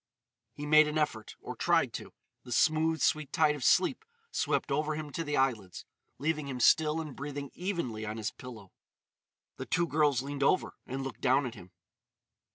He 0.53 0.65
made 0.65 0.87
an 0.87 0.97
effort—or 0.97 1.55
tried 1.55 1.93
to: 1.93 2.11
the 2.41 2.51
smooth, 2.51 3.01
sweet 3.03 3.31
tide 3.31 3.53
of 3.53 3.63
sleep 3.63 4.03
swept 4.31 4.71
over 4.71 4.95
him 4.95 5.11
to 5.11 5.23
the 5.23 5.37
eyelids, 5.37 5.85
leaving 6.17 6.47
him 6.47 6.59
still 6.59 6.99
and 6.99 7.15
breathing 7.15 7.51
evenly 7.53 8.03
on 8.03 8.17
his 8.17 8.31
pillow. 8.31 8.71
The 9.57 9.67
two 9.67 9.85
girls 9.85 10.23
leaned 10.23 10.41
over 10.41 10.73
and 10.87 11.03
looked 11.03 11.21
down 11.21 11.45
at 11.45 11.53
him. 11.53 11.69